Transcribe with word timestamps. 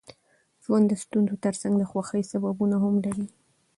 ژوند 0.63 0.85
د 0.87 0.91
ستونزو 1.03 1.35
ترڅنګ 1.45 1.73
د 1.77 1.83
خوښۍ 1.89 2.23
سببونه 2.31 2.75
هم 2.83 2.95
لري. 3.05 3.25